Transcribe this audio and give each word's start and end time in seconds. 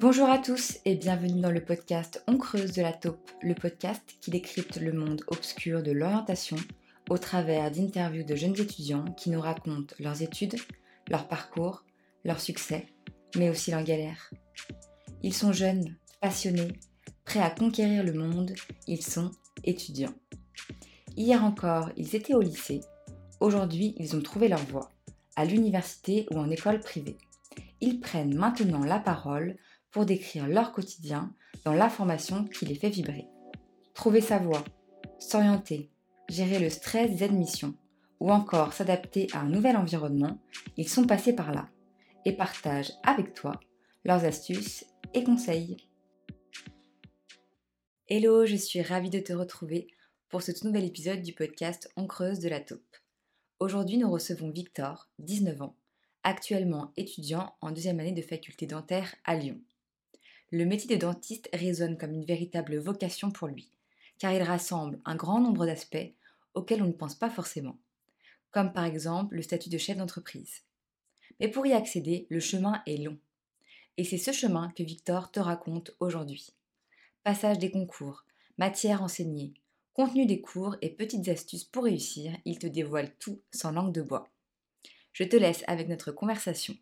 Bonjour 0.00 0.30
à 0.30 0.38
tous 0.38 0.78
et 0.84 0.94
bienvenue 0.94 1.40
dans 1.40 1.50
le 1.50 1.64
podcast 1.64 2.22
On 2.28 2.38
creuse 2.38 2.70
de 2.70 2.82
la 2.82 2.92
taupe, 2.92 3.32
le 3.42 3.56
podcast 3.56 4.00
qui 4.20 4.30
décrypte 4.30 4.76
le 4.76 4.92
monde 4.92 5.22
obscur 5.26 5.82
de 5.82 5.90
l'orientation 5.90 6.56
au 7.10 7.18
travers 7.18 7.72
d'interviews 7.72 8.22
de 8.22 8.36
jeunes 8.36 8.56
étudiants 8.60 9.06
qui 9.16 9.28
nous 9.30 9.40
racontent 9.40 9.96
leurs 9.98 10.22
études, 10.22 10.54
leur 11.08 11.26
parcours, 11.26 11.82
leurs 12.24 12.38
succès, 12.38 12.86
mais 13.34 13.50
aussi 13.50 13.72
leurs 13.72 13.82
galères. 13.82 14.30
Ils 15.24 15.34
sont 15.34 15.52
jeunes, 15.52 15.96
passionnés, 16.20 16.78
prêts 17.24 17.42
à 17.42 17.50
conquérir 17.50 18.04
le 18.04 18.12
monde, 18.12 18.54
ils 18.86 19.02
sont 19.02 19.32
étudiants. 19.64 20.14
Hier 21.16 21.42
encore, 21.42 21.90
ils 21.96 22.14
étaient 22.14 22.34
au 22.34 22.40
lycée, 22.40 22.82
aujourd'hui 23.40 23.96
ils 23.98 24.14
ont 24.14 24.22
trouvé 24.22 24.46
leur 24.46 24.64
voie, 24.66 24.92
à 25.34 25.44
l'université 25.44 26.28
ou 26.30 26.38
en 26.38 26.50
école 26.50 26.78
privée. 26.78 27.18
Ils 27.80 27.98
prennent 27.98 28.36
maintenant 28.36 28.84
la 28.84 29.00
parole 29.00 29.56
décrire 30.04 30.46
leur 30.48 30.72
quotidien 30.72 31.34
dans 31.64 31.72
l'information 31.72 32.44
qui 32.44 32.66
les 32.66 32.74
fait 32.74 32.90
vibrer. 32.90 33.26
Trouver 33.94 34.20
sa 34.20 34.38
voie, 34.38 34.64
s'orienter, 35.18 35.90
gérer 36.28 36.58
le 36.58 36.70
stress 36.70 37.10
des 37.10 37.22
admissions 37.22 37.74
ou 38.20 38.30
encore 38.30 38.72
s'adapter 38.72 39.28
à 39.32 39.40
un 39.40 39.48
nouvel 39.48 39.76
environnement, 39.76 40.40
ils 40.76 40.88
sont 40.88 41.06
passés 41.06 41.34
par 41.34 41.52
là 41.52 41.68
et 42.24 42.32
partagent 42.32 42.92
avec 43.04 43.34
toi 43.34 43.60
leurs 44.04 44.24
astuces 44.24 44.84
et 45.14 45.24
conseils. 45.24 45.76
Hello, 48.08 48.46
je 48.46 48.56
suis 48.56 48.82
ravie 48.82 49.10
de 49.10 49.20
te 49.20 49.32
retrouver 49.32 49.88
pour 50.28 50.42
ce 50.42 50.52
nouvel 50.66 50.84
épisode 50.84 51.22
du 51.22 51.32
podcast 51.32 51.90
On 51.96 52.06
creuse 52.06 52.38
de 52.38 52.48
la 52.48 52.60
taupe. 52.60 52.96
Aujourd'hui, 53.60 53.98
nous 53.98 54.10
recevons 54.10 54.50
Victor, 54.50 55.08
19 55.18 55.62
ans, 55.62 55.76
actuellement 56.22 56.92
étudiant 56.96 57.54
en 57.60 57.70
deuxième 57.70 58.00
année 58.00 58.12
de 58.12 58.22
faculté 58.22 58.66
dentaire 58.66 59.14
à 59.24 59.34
Lyon 59.34 59.60
le 60.50 60.64
métier 60.64 60.96
de 60.96 61.00
dentiste 61.00 61.48
résonne 61.52 61.98
comme 61.98 62.12
une 62.12 62.24
véritable 62.24 62.78
vocation 62.78 63.30
pour 63.30 63.48
lui, 63.48 63.70
car 64.18 64.32
il 64.32 64.42
rassemble 64.42 64.98
un 65.04 65.14
grand 65.14 65.40
nombre 65.40 65.66
d'aspects 65.66 66.12
auxquels 66.54 66.82
on 66.82 66.86
ne 66.86 66.92
pense 66.92 67.14
pas 67.14 67.30
forcément, 67.30 67.78
comme 68.50 68.72
par 68.72 68.84
exemple 68.84 69.36
le 69.36 69.42
statut 69.42 69.68
de 69.68 69.78
chef 69.78 69.96
d'entreprise. 69.96 70.62
Mais 71.40 71.48
pour 71.48 71.66
y 71.66 71.72
accéder, 71.72 72.26
le 72.30 72.40
chemin 72.40 72.82
est 72.86 72.96
long. 72.96 73.18
Et 73.96 74.04
c'est 74.04 74.18
ce 74.18 74.32
chemin 74.32 74.72
que 74.76 74.82
Victor 74.82 75.30
te 75.30 75.40
raconte 75.40 75.94
aujourd'hui. 76.00 76.54
Passage 77.24 77.58
des 77.58 77.70
concours, 77.70 78.24
matières 78.56 79.02
enseignées, 79.02 79.54
contenu 79.92 80.26
des 80.26 80.40
cours 80.40 80.76
et 80.80 80.90
petites 80.90 81.28
astuces 81.28 81.64
pour 81.64 81.84
réussir, 81.84 82.32
il 82.44 82.58
te 82.58 82.66
dévoile 82.66 83.12
tout 83.18 83.40
sans 83.50 83.72
langue 83.72 83.92
de 83.92 84.02
bois. 84.02 84.28
Je 85.12 85.24
te 85.24 85.36
laisse 85.36 85.64
avec 85.66 85.88
notre 85.88 86.12
conversation. 86.12 86.76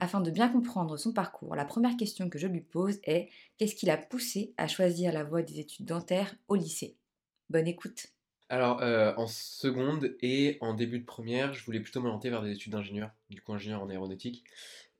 Afin 0.00 0.20
de 0.20 0.30
bien 0.30 0.48
comprendre 0.48 0.96
son 0.96 1.12
parcours, 1.12 1.56
la 1.56 1.64
première 1.64 1.96
question 1.96 2.30
que 2.30 2.38
je 2.38 2.46
lui 2.46 2.60
pose 2.60 3.00
est 3.02 3.30
qu'est-ce 3.56 3.74
qui 3.74 3.86
l'a 3.86 3.96
poussé 3.96 4.54
à 4.56 4.68
choisir 4.68 5.12
la 5.12 5.24
voie 5.24 5.42
des 5.42 5.58
études 5.58 5.86
dentaires 5.86 6.36
au 6.46 6.54
lycée? 6.54 6.96
Bonne 7.50 7.66
écoute. 7.66 8.06
Alors, 8.48 8.80
euh, 8.80 9.12
en 9.16 9.26
seconde 9.26 10.14
et 10.22 10.56
en 10.60 10.72
début 10.72 11.00
de 11.00 11.04
première, 11.04 11.52
je 11.52 11.64
voulais 11.64 11.80
plutôt 11.80 12.00
m'orienter 12.00 12.30
vers 12.30 12.42
des 12.42 12.52
études 12.52 12.72
d'ingénieur, 12.72 13.10
du 13.28 13.42
coup 13.42 13.52
ingénieur 13.52 13.82
en 13.82 13.90
aéronautique. 13.90 14.44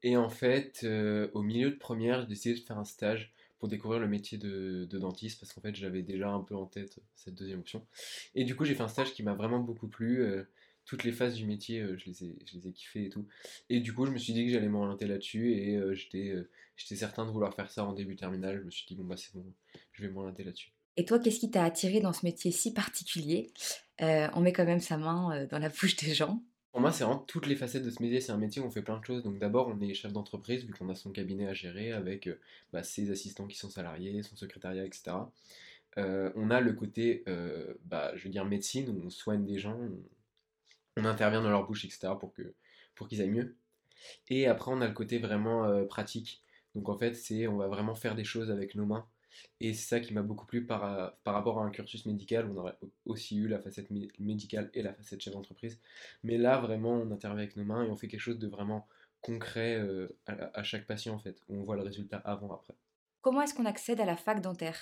Et 0.03 0.17
en 0.17 0.29
fait, 0.29 0.81
euh, 0.83 1.31
au 1.33 1.43
milieu 1.43 1.71
de 1.71 1.77
première, 1.77 2.23
j'ai 2.23 2.27
décidé 2.27 2.59
de 2.59 2.65
faire 2.65 2.79
un 2.79 2.85
stage 2.85 3.33
pour 3.61 3.69
découvrir 3.69 4.01
le 4.01 4.09
métier 4.09 4.37
de, 4.37 4.85
dentiste, 4.91 5.39
parce 5.39 5.53
qu'en 5.53 5.61
fait, 5.61 5.77
j'avais 5.77 6.03
déjà 6.03 6.29
un 6.29 6.41
peu 6.41 6.57
en 6.57 6.67
tête 6.67 6.99
cette 7.15 7.35
deuxième 7.35 7.61
option. 7.61 7.87
Et 8.35 8.43
du 8.45 8.57
coup, 8.57 8.65
j'ai 8.65 8.75
fait 8.75 8.83
un 8.83 8.89
stage 8.89 9.13
qui 9.13 9.23
m'a 9.23 9.35
vraiment 9.35 9.61
beaucoup 9.61 9.89
plu. 9.89 10.25
Toutes 10.89 11.05
les 11.05 11.13
phases 11.13 11.35
du 11.35 11.45
métier, 11.45 11.81
euh, 11.81 11.99
je, 11.99 12.07
les 12.07 12.25
ai, 12.25 12.39
je 12.47 12.55
les 12.57 12.69
ai 12.69 12.73
kiffées 12.73 13.05
et 13.05 13.09
tout. 13.11 13.27
Et 13.69 13.81
du 13.81 13.93
coup, 13.93 14.07
je 14.07 14.11
me 14.11 14.17
suis 14.17 14.33
dit 14.33 14.47
que 14.47 14.53
j'allais 14.53 14.71
m'orienter 14.71 15.07
là-dessus 15.07 15.53
et 15.53 15.77
euh, 15.77 15.93
j'étais, 15.93 16.31
euh, 16.31 16.49
j'étais 16.77 16.97
certain 16.97 17.27
de 17.27 17.31
vouloir 17.31 17.53
faire 17.55 17.71
ça 17.71 17.85
en 17.85 17.93
début 17.93 18.17
terminal. 18.17 18.57
Je 18.59 18.65
me 18.65 18.71
suis 18.71 18.87
dit, 18.87 18.95
bon, 18.95 19.05
bah 19.05 19.19
c'est 19.19 19.35
bon, 19.35 19.45
je 19.93 20.03
vais 20.03 20.09
m'orienter 20.09 20.45
là-dessus. 20.45 20.73
Et 20.97 21.05
toi, 21.05 21.19
qu'est-ce 21.19 21.41
qui 21.41 21.51
t'a 21.51 21.63
attiré 21.63 22.01
dans 22.01 22.15
ce 22.15 22.25
métier 22.25 22.51
si 22.53 22.73
particulier? 22.73 23.53
On 24.01 24.41
met 24.41 24.55
quand 24.55 24.65
même 24.65 24.81
sa 24.81 24.97
main 24.97 25.47
dans 25.51 25.59
la 25.59 25.69
bouche 25.69 25.97
des 25.97 26.15
gens. 26.15 26.43
Pour 26.73 26.81
moi, 26.81 26.91
c'est 26.91 27.05
vraiment 27.05 27.19
toutes 27.19 27.47
les 27.47 27.55
facettes 27.55 27.85
de 27.85 27.91
ce 27.91 28.03
métier. 28.03 28.23
C'est 28.23 28.33
un 28.33 28.39
métier 28.39 28.63
où 28.63 28.65
on 28.65 28.71
fait 28.71 28.83
plein 28.83 28.99
de 28.99 29.05
choses. 29.05 29.23
Donc 29.23 29.39
d'abord, 29.39 29.69
on 29.69 29.79
est 29.83 29.93
chef 29.93 30.13
d'entreprise, 30.13 30.65
vu 30.65 30.73
qu'on 30.73 30.89
a 30.89 30.95
son 30.95 31.11
cabinet 31.11 31.47
à 31.47 31.53
gérer 31.53 31.93
avec 31.93 32.31
bah, 32.73 32.83
ses 32.83 33.11
assistants 33.11 33.47
qui 33.47 33.59
sont 33.59 33.69
salariés, 33.69 34.23
son 34.23 34.37
secrétariat, 34.37 34.87
etc. 34.87 35.17
on 35.97 36.51
a 36.51 36.61
le 36.61 36.73
côté, 36.73 37.25
bah, 37.85 38.13
je 38.17 38.25
veux 38.25 38.31
dire, 38.31 38.47
médecine, 38.47 38.89
où 38.89 39.03
on 39.05 39.11
soigne 39.11 39.45
des 39.45 39.59
gens, 39.59 39.79
on 39.79 40.18
intervient 41.05 41.43
dans 41.43 41.51
leur 41.51 41.67
bouche, 41.67 41.85
etc. 41.85 42.09
pour 42.19 42.33
que 42.33 42.55
pour 42.95 43.09
qu'ils 43.09 43.23
aillent 43.23 43.31
mieux. 43.31 43.57
Et 44.29 44.47
après, 44.47 44.71
on 44.73 44.81
a 44.81 44.89
le 44.89 44.95
côté 44.95 45.19
vraiment 45.19 45.65
euh, 45.65 45.85
pratique. 45.85 46.43
Donc 46.75 46.89
en 46.89 46.97
fait, 46.97 47.15
c'est 47.15 47.47
on 47.47 47.57
va 47.57 47.69
vraiment 47.69 47.95
faire 47.95 48.15
des 48.15 48.25
choses 48.25 48.51
avec 48.51 48.75
nos 48.75 48.87
mains. 48.87 49.07
Et 49.61 49.73
c'est 49.73 49.89
ça 49.89 50.01
qui 50.01 50.13
m'a 50.13 50.23
beaucoup 50.23 50.47
plu 50.47 50.67
par, 50.67 51.17
par 51.23 51.35
rapport 51.35 51.61
à 51.61 51.65
un 51.65 51.71
cursus 51.71 52.07
médical. 52.07 52.49
On 52.51 52.57
aurait 52.57 52.77
aussi 53.07 53.37
eu 53.37 53.49
la 53.49 53.61
facette 53.61 53.89
médicale 54.19 54.71
et 54.75 54.83
la 54.83 54.93
facette 54.93 55.21
chef 55.21 55.33
d'entreprise. 55.33 55.81
Mais 56.23 56.39
là, 56.39 56.59
vraiment, 56.59 56.93
on 56.93 57.11
intervient 57.13 57.39
avec 57.39 57.57
nos 57.57 57.65
mains 57.65 57.85
et 57.85 57.89
on 57.89 57.97
fait 57.97 58.09
quelque 58.09 58.21
chose 58.21 58.39
de 58.39 58.49
vraiment 58.49 58.89
concret 59.21 59.77
euh, 59.77 60.09
à, 60.27 60.63
chaque 60.63 60.87
patient, 60.87 61.15
en 61.15 61.19
fait. 61.19 61.41
Où 61.49 61.57
on 61.57 61.63
voit 61.63 61.77
le 61.77 61.83
résultat 61.83 62.19
avant, 62.19 62.53
après. 62.53 62.75
Comment 63.21 63.43
est-ce 63.43 63.55
qu'on 63.55 63.67
accède 63.67 64.01
à 64.01 64.05
la 64.05 64.17
fac 64.17 64.41
dentaire? 64.41 64.79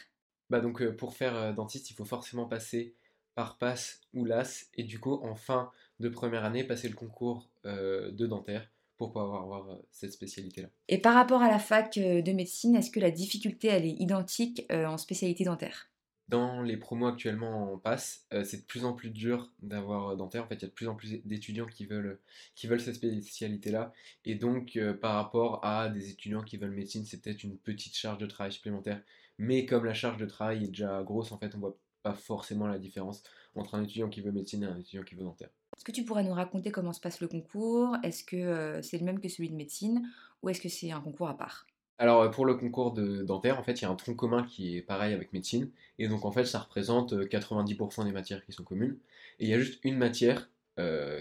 Bah 0.48 0.60
donc, 0.60 0.81
euh, 0.81 0.94
pour 0.94 1.15
faire 1.15 1.54
dentiste, 1.54 1.91
il 1.91 1.94
faut 1.94 2.04
forcément 2.04 2.47
passer 2.47 2.94
par 3.34 3.59
passe 3.59 4.00
ou 4.15 4.25
LAS. 4.25 4.71
Et 4.75 4.84
du 4.84 5.00
coup, 5.00 5.15
en 5.22 5.34
fin 5.34 5.71
de 6.00 6.08
première 6.08 6.44
année, 6.44 6.64
passer 6.64 6.88
le 6.88 6.94
concours 6.94 7.48
euh, 7.64 8.10
de 8.10 8.26
dentaire 8.26 8.68
pour 8.96 9.12
pouvoir 9.12 9.42
avoir 9.42 9.70
euh, 9.70 9.76
cette 9.90 10.12
spécialité-là. 10.12 10.68
Et 10.88 10.98
par 10.98 11.14
rapport 11.14 11.42
à 11.42 11.48
la 11.48 11.58
fac 11.58 11.96
euh, 11.98 12.22
de 12.22 12.32
médecine, 12.32 12.74
est-ce 12.74 12.90
que 12.90 13.00
la 13.00 13.10
difficulté, 13.10 13.68
elle 13.68 13.86
est 13.86 13.96
identique 13.98 14.66
en 14.70 14.96
spécialité 14.98 15.44
dentaire? 15.44 15.88
Dans 16.28 16.62
les 16.62 16.76
promos 16.76 17.06
actuellement 17.06 17.72
en 17.72 17.78
passe, 17.78 18.26
c'est 18.42 18.62
de 18.62 18.66
plus 18.66 18.84
en 18.84 18.94
plus 18.94 19.10
dur 19.10 19.52
d'avoir 19.62 20.16
dentaire. 20.16 20.42
En 20.42 20.48
fait, 20.48 20.56
il 20.56 20.62
y 20.62 20.64
a 20.64 20.68
de 20.68 20.72
plus 20.72 20.88
en 20.88 20.96
plus 20.96 21.20
d'étudiants 21.24 21.66
qui 21.66 21.86
veulent, 21.86 22.18
qui 22.56 22.66
veulent 22.66 22.80
cette 22.80 22.96
spécialité-là. 22.96 23.92
Et 24.24 24.34
donc, 24.34 24.76
par 25.00 25.14
rapport 25.14 25.64
à 25.64 25.88
des 25.88 26.10
étudiants 26.10 26.42
qui 26.42 26.56
veulent 26.56 26.72
médecine, 26.72 27.04
c'est 27.04 27.22
peut-être 27.22 27.44
une 27.44 27.56
petite 27.56 27.94
charge 27.94 28.18
de 28.18 28.26
travail 28.26 28.50
supplémentaire. 28.50 29.00
Mais 29.38 29.66
comme 29.66 29.84
la 29.84 29.94
charge 29.94 30.16
de 30.16 30.26
travail 30.26 30.64
est 30.64 30.68
déjà 30.68 31.00
grosse, 31.04 31.30
en 31.30 31.38
fait, 31.38 31.54
on 31.54 31.58
voit 31.58 31.78
pas 32.02 32.14
forcément 32.14 32.66
la 32.66 32.80
différence 32.80 33.22
entre 33.54 33.76
un 33.76 33.84
étudiant 33.84 34.08
qui 34.08 34.20
veut 34.20 34.32
médecine 34.32 34.64
et 34.64 34.66
un 34.66 34.78
étudiant 34.78 35.04
qui 35.04 35.14
veut 35.14 35.22
dentaire. 35.22 35.50
Est-ce 35.76 35.84
que 35.84 35.92
tu 35.92 36.04
pourrais 36.04 36.25
nous 36.25 36.32
raconter 36.32 36.70
comment 36.70 36.92
se 36.92 37.00
passe 37.00 37.20
le 37.20 37.28
concours? 37.28 37.97
Est-ce 38.03 38.25
que 38.25 38.81
c'est 38.82 38.98
le 38.98 39.04
même 39.04 39.20
que 39.20 39.28
celui 39.28 39.50
de 39.50 39.54
médecine 39.54 40.09
ou 40.42 40.48
est-ce 40.48 40.60
que 40.60 40.69
c'est 40.69 40.91
un 40.91 41.00
concours 41.00 41.28
à 41.28 41.37
part? 41.37 41.66
Alors 41.98 42.31
pour 42.31 42.44
le 42.44 42.54
concours 42.54 42.92
de 42.92 43.22
dentaire, 43.22 43.59
en 43.59 43.62
fait, 43.62 43.81
il 43.81 43.82
y 43.82 43.84
a 43.86 43.91
un 43.91 43.94
tronc 43.94 44.15
commun 44.15 44.44
qui 44.44 44.76
est 44.76 44.82
pareil 44.82 45.15
avec 45.15 45.32
médecine, 45.32 45.70
et 45.98 46.09
donc 46.09 46.26
en 46.26 46.32
fait, 46.32 46.44
ça 46.44 46.59
représente 46.59 47.15
90% 47.15 48.00
euh, 48.00 48.04
des 48.04 48.12
matières 48.12 48.44
qui 48.44 48.53
sont 48.53 48.65
communes, 48.65 48.98
et 49.38 49.44
il 49.47 49.50
y 49.50 49.54
a 49.54 49.59
juste 49.59 49.81
une 49.82 49.97
matière 49.97 50.48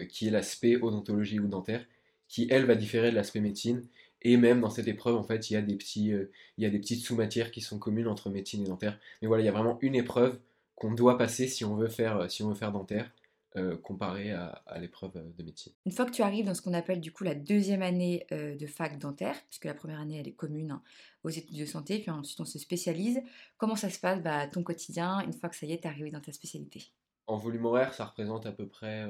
qui 0.10 0.28
est 0.28 0.32
l'aspect 0.32 0.76
odontologie 0.76 1.40
ou 1.40 1.48
dentaire, 1.48 1.86
qui 2.28 2.46
elle 2.52 2.66
va 2.66 2.76
différer 2.76 3.10
de 3.10 3.16
l'aspect 3.16 3.40
médecine, 3.40 3.88
et 4.22 4.36
même 4.36 4.60
dans 4.60 4.70
cette 4.70 4.90
épreuve, 4.90 5.16
en 5.16 5.24
fait, 5.24 5.50
il 5.50 5.54
y 5.54 5.56
a 5.56 5.62
des 5.62 5.76
petits, 5.76 6.08
il 6.10 6.64
y 6.64 6.66
a 6.66 6.70
des 6.70 6.80
petites 6.80 7.06
sous-matières 7.06 7.52
qui 7.52 7.62
sont 7.62 7.80
communes 7.80 8.08
entre 8.08 8.30
médecine 8.30 8.64
et 8.64 8.68
dentaire. 8.68 9.00
Mais 9.22 9.30
voilà, 9.30 9.44
il 9.44 9.46
y 9.46 9.50
a 9.50 9.54
vraiment 9.54 9.78
une 9.82 9.96
épreuve 9.96 10.40
qu'on 10.76 10.92
doit 10.92 11.18
passer 11.18 11.48
si 11.48 11.64
on 11.64 11.76
veut 11.76 11.88
faire, 11.88 12.30
si 12.30 12.44
on 12.44 12.50
veut 12.50 12.56
faire 12.56 12.74
dentaire. 12.74 13.10
Euh, 13.58 13.78
comparé 13.78 14.34
à, 14.34 14.62
l'épreuve 14.82 15.16
euh, 15.16 15.32
de 15.38 15.44
métier. 15.44 15.74
Une 15.86 15.94
fois 15.94 16.06
que 16.06 16.12
tu 16.12 16.22
arrives 16.22 16.46
dans 16.46 16.54
ce 16.54 16.62
qu'on 16.62 16.74
appelle 16.74 17.00
du 17.00 17.14
coup 17.14 17.24
la 17.24 17.36
deuxième 17.36 17.82
année 17.82 18.28
euh, 18.34 18.54
de 18.58 18.68
fac 18.68 18.98
dentaire, 18.98 19.36
puisque 19.48 19.64
la 19.64 19.74
première 19.74 20.02
année 20.02 20.20
elle 20.20 20.28
est 20.28 20.34
commune 20.34 20.72
hein, 20.72 20.84
aux 21.24 21.30
études 21.30 21.58
de 21.58 21.66
santé, 21.66 22.00
puis 22.00 22.12
ensuite 22.12 22.38
on 22.42 22.46
se 22.46 22.60
spécialise, 22.60 23.22
comment 23.58 23.78
ça 23.78 23.90
se 23.90 23.98
passe 23.98 24.22
bah, 24.22 24.46
ton 24.48 24.62
quotidien 24.62 25.22
une 25.22 25.32
fois 25.32 25.48
que 25.48 25.56
ça 25.56 25.66
y 25.66 25.72
est, 25.72 25.80
tu 25.80 25.88
es 25.88 25.90
arrivé 25.90 26.12
dans 26.12 26.20
ta 26.20 26.34
spécialité? 26.34 26.92
En 27.28 27.38
volume 27.38 27.66
horaire, 27.66 27.94
ça 27.94 28.04
représente 28.04 28.46
à 28.46 28.52
peu 28.52 28.68
près, 28.68 29.10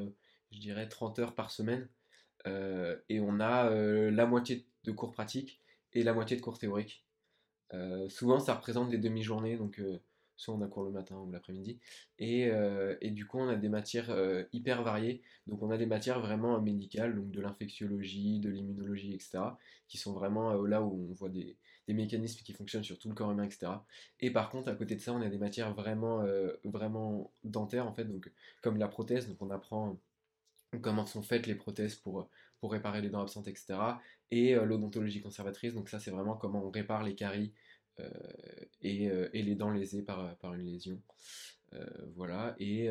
je 0.51 0.59
dirais, 0.59 0.87
30 0.87 1.17
heures 1.17 1.33
par 1.33 1.49
semaine, 1.49 1.89
et 2.45 3.19
on 3.19 3.39
a 3.39 3.69
la 3.71 4.25
moitié 4.27 4.67
de 4.83 4.91
cours 4.91 5.11
pratiques 5.11 5.59
et 5.93 6.03
la 6.03 6.13
moitié 6.13 6.37
de 6.37 6.41
cours 6.41 6.59
théoriques. 6.59 7.03
souvent 8.09 8.39
ça 8.39 8.53
représente 8.53 8.89
des 8.89 8.99
demi-journées, 8.99 9.57
donc 9.57 9.81
soit 10.37 10.53
on 10.53 10.61
a 10.61 10.67
cours 10.67 10.83
le 10.83 10.91
matin 10.91 11.17
ou 11.17 11.31
l'après-midi. 11.31 11.79
Et, 12.19 12.49
euh, 12.49 12.95
du 13.01 13.25
coup, 13.25 13.39
on 13.39 13.47
a 13.47 13.55
des 13.55 13.69
matières 13.69 14.09
euh, 14.09 14.43
hyper 14.53 14.83
variées. 14.83 15.21
Donc, 15.47 15.61
on 15.63 15.71
a 15.71 15.77
des 15.77 15.85
matières 15.85 16.19
vraiment 16.19 16.61
médicales, 16.61 17.15
donc 17.15 17.31
de 17.31 17.41
l'infectiologie, 17.41 18.39
de 18.39 18.49
l'immunologie, 18.49 19.13
etc., 19.13 19.39
qui 19.87 19.97
sont 19.97 20.13
vraiment 20.13 20.51
euh, 20.51 20.67
là 20.67 20.81
où 20.81 21.07
on 21.11 21.13
voit 21.13 21.29
des, 21.29 21.57
mécanismes 21.87 22.41
qui 22.43 22.53
fonctionnent 22.53 22.83
sur 22.83 22.97
tout 22.97 23.09
le 23.09 23.15
corps 23.15 23.31
humain, 23.31 23.43
etc. 23.43 23.71
Et 24.19 24.31
par 24.31 24.49
contre, 24.49 24.69
à 24.69 24.75
côté 24.75 24.95
de 24.95 25.01
ça, 25.01 25.13
on 25.13 25.21
a 25.21 25.29
des 25.29 25.37
matières 25.37 25.73
vraiment, 25.73 26.25
vraiment 26.63 27.31
dentaires, 27.43 27.85
en 27.85 27.93
fait, 27.93 28.05
donc, 28.05 28.31
comme 28.63 28.77
la 28.77 28.87
prothèse. 28.87 29.27
Donc, 29.27 29.39
on 29.41 29.51
apprend 29.51 29.99
comment 30.81 31.05
sont 31.05 31.21
faites 31.21 31.45
les 31.45 31.53
prothèses 31.53 31.95
pour, 31.95 32.27
pour 32.59 32.71
réparer 32.71 33.01
les 33.01 33.09
dents 33.09 33.21
absentes, 33.21 33.47
etc. 33.47 33.75
Et 34.31 34.55
l'odontologie 34.55 35.21
conservatrice, 35.21 35.75
donc 35.75 35.87
ça, 35.89 35.99
c'est 35.99 36.09
vraiment 36.09 36.35
comment 36.35 36.65
on 36.65 36.71
répare 36.71 37.03
les 37.03 37.13
caries 37.13 37.53
euh, 37.99 38.09
euh, 38.83 39.29
et, 39.33 39.41
les 39.41 39.55
dents 39.55 39.71
lésées 39.71 40.01
par, 40.01 40.35
par 40.37 40.53
une 40.53 40.65
lésion. 40.65 41.01
Euh, 41.73 41.85
voilà, 42.15 42.55
et, 42.59 42.89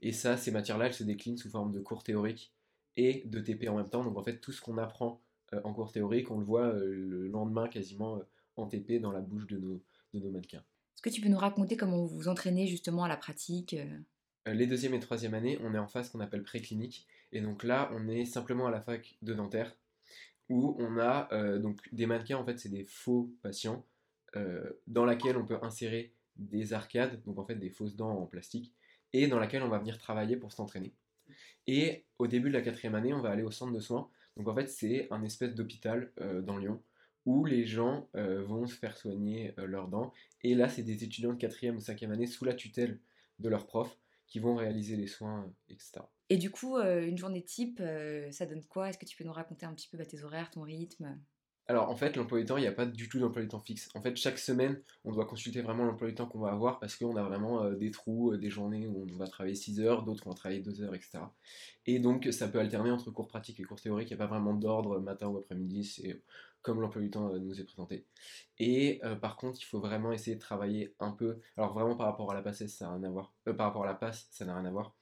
et 0.00 0.12
ça, 0.12 0.36
ces 0.36 0.50
matières-là, 0.50 0.86
elles 0.86 0.94
se 0.94 1.04
déclinent 1.04 1.36
sous 1.36 1.50
forme 1.50 1.70
de 1.72 1.80
cours 1.80 2.02
théoriques 2.02 2.52
et 2.96 3.22
de 3.26 3.40
TP 3.40 3.68
en 3.68 3.76
même 3.76 3.88
temps. 3.88 4.04
Donc 4.04 4.16
en 4.16 4.22
fait, 4.22 4.38
tout 4.38 4.52
ce 4.52 4.60
qu'on 4.60 4.78
apprend 4.78 5.20
en 5.52 5.72
cours 5.72 5.92
théorique, 5.92 6.30
on 6.30 6.38
le 6.38 6.44
voit 6.44 6.72
le 6.72 7.28
lendemain 7.28 7.68
quasiment 7.68 8.20
en 8.56 8.66
TP 8.66 9.00
dans 9.00 9.12
la 9.12 9.20
bouche 9.20 9.46
de 9.46 9.58
nos, 9.58 9.82
de 10.14 10.20
nos 10.20 10.30
mannequins. 10.30 10.64
Est-ce 10.94 11.02
que 11.02 11.10
tu 11.10 11.20
peux 11.20 11.28
nous 11.28 11.38
raconter 11.38 11.76
comment 11.76 11.98
vous 11.98 12.08
vous 12.08 12.28
entraînez 12.28 12.66
justement 12.66 13.04
à 13.04 13.08
la 13.08 13.16
pratique 13.16 13.76
Les 14.46 14.66
deuxième 14.66 14.94
et 14.94 15.00
troisième 15.00 15.34
années, 15.34 15.58
on 15.62 15.74
est 15.74 15.78
en 15.78 15.88
phase 15.88 16.08
qu'on 16.08 16.20
appelle 16.20 16.42
préclinique. 16.42 17.06
Et 17.32 17.40
donc 17.40 17.62
là, 17.62 17.90
on 17.92 18.08
est 18.08 18.24
simplement 18.24 18.66
à 18.66 18.70
la 18.70 18.80
fac 18.80 19.16
de 19.22 19.34
dentaire 19.34 19.76
où 20.48 20.76
on 20.78 20.98
a 20.98 21.58
donc 21.58 21.80
des 21.92 22.06
mannequins, 22.06 22.38
en 22.38 22.44
fait, 22.44 22.58
c'est 22.58 22.70
des 22.70 22.84
faux 22.84 23.30
patients 23.42 23.84
dans 24.86 25.04
laquelle 25.04 25.36
on 25.36 25.44
peut 25.44 25.58
insérer 25.62 26.12
des 26.36 26.72
arcades, 26.72 27.22
donc 27.24 27.38
en 27.38 27.44
fait 27.44 27.54
des 27.54 27.70
fausses 27.70 27.96
dents 27.96 28.18
en 28.18 28.26
plastique, 28.26 28.72
et 29.12 29.28
dans 29.28 29.38
laquelle 29.38 29.62
on 29.62 29.68
va 29.68 29.78
venir 29.78 29.98
travailler 29.98 30.36
pour 30.36 30.52
s'entraîner. 30.52 30.92
Et 31.66 32.04
au 32.18 32.26
début 32.26 32.48
de 32.48 32.54
la 32.54 32.60
quatrième 32.60 32.94
année, 32.94 33.14
on 33.14 33.20
va 33.20 33.30
aller 33.30 33.42
au 33.42 33.50
centre 33.50 33.72
de 33.72 33.80
soins. 33.80 34.08
Donc 34.36 34.48
en 34.48 34.54
fait, 34.54 34.68
c'est 34.68 35.06
un 35.10 35.22
espèce 35.22 35.54
d'hôpital 35.54 36.12
dans 36.42 36.56
Lyon 36.56 36.82
où 37.24 37.44
les 37.44 37.64
gens 37.64 38.08
vont 38.14 38.66
se 38.66 38.74
faire 38.74 38.96
soigner 38.96 39.54
leurs 39.56 39.88
dents. 39.88 40.12
Et 40.42 40.54
là, 40.54 40.68
c'est 40.68 40.82
des 40.82 41.04
étudiants 41.04 41.32
de 41.32 41.38
quatrième 41.38 41.76
ou 41.76 41.80
cinquième 41.80 42.10
année 42.10 42.26
sous 42.26 42.44
la 42.44 42.54
tutelle 42.54 42.98
de 43.38 43.48
leur 43.48 43.66
prof 43.66 43.96
qui 44.26 44.40
vont 44.40 44.56
réaliser 44.56 44.96
les 44.96 45.06
soins, 45.06 45.50
etc. 45.68 46.00
Et 46.28 46.36
du 46.36 46.50
coup, 46.50 46.76
une 46.78 47.16
journée 47.16 47.44
type, 47.44 47.80
ça 48.30 48.46
donne 48.46 48.64
quoi? 48.64 48.88
Est-ce 48.88 48.98
que 48.98 49.06
tu 49.06 49.16
peux 49.16 49.24
nous 49.24 49.32
raconter 49.32 49.64
un 49.64 49.72
petit 49.72 49.88
peu 49.88 49.96
bah, 49.96 50.04
tes 50.04 50.22
horaires, 50.24 50.50
ton 50.50 50.62
rythme? 50.62 51.18
Alors 51.66 51.88
en 51.90 51.96
fait, 51.96 52.16
l'emploi 52.16 52.40
du 52.40 52.46
temps, 52.46 52.56
il 52.56 52.62
n'y 52.62 52.66
a 52.66 52.72
pas 52.72 52.86
du 52.86 53.08
tout 53.08 53.18
d'emploi 53.18 53.42
du 53.42 53.48
temps 53.48 53.60
fixe. 53.60 53.88
En 53.94 54.00
fait, 54.00 54.16
chaque 54.16 54.38
semaine, 54.38 54.80
on 55.04 55.12
doit 55.12 55.24
consulter 55.24 55.62
vraiment 55.62 55.84
l'emploi 55.84 56.08
du 56.08 56.14
temps 56.14 56.26
qu'on 56.26 56.40
va 56.40 56.50
avoir 56.50 56.78
parce 56.78 56.96
qu'on 56.96 57.16
a 57.16 57.22
vraiment 57.22 57.70
des 57.70 57.90
trous, 57.90 58.36
des 58.36 58.50
journées 58.50 58.86
où 58.86 59.06
on 59.10 59.16
va 59.16 59.26
travailler 59.26 59.54
6 59.54 59.80
heures, 59.80 60.02
d'autres 60.02 60.24
vont 60.24 60.34
travailler 60.34 60.60
2 60.60 60.82
heures, 60.82 60.94
etc. 60.94 61.20
Et 61.86 61.98
donc, 61.98 62.28
ça 62.32 62.48
peut 62.48 62.58
alterner 62.60 62.90
entre 62.90 63.10
cours 63.10 63.28
pratiques 63.28 63.60
et 63.60 63.64
cours 63.64 63.80
théoriques. 63.80 64.10
Il 64.10 64.16
n'y 64.16 64.22
a 64.22 64.26
pas 64.26 64.30
vraiment 64.30 64.54
d'ordre 64.54 64.98
matin 65.00 65.28
ou 65.28 65.38
après-midi, 65.38 65.84
c'est 65.84 66.22
comme 66.62 66.80
l'emploi 66.80 67.02
du 67.02 67.10
temps 67.10 67.30
nous 67.38 67.60
est 67.60 67.64
présenté. 67.64 68.06
Et 68.58 69.00
par 69.20 69.36
contre, 69.36 69.58
il 69.60 69.64
faut 69.64 69.80
vraiment 69.80 70.12
essayer 70.12 70.36
de 70.36 70.40
travailler 70.40 70.94
un 71.00 71.12
peu. 71.12 71.40
Alors 71.56 71.72
vraiment, 71.74 71.96
par 71.96 72.06
rapport 72.06 72.30
à 72.30 72.34
la 72.34 72.42
passe, 72.42 72.66
ça 72.66 72.86
n'a 72.86 72.94
rien 72.94 73.04
à 73.04 73.10
voir. 73.10 73.32
par 73.44 73.66
rapport 73.66 73.84
à 73.84 73.86
la 73.86 73.94
passe, 73.94 74.28
ça 74.30 74.44
n'a 74.44 74.54
rien 74.56 74.64
à 74.64 74.70
voir 74.70 74.94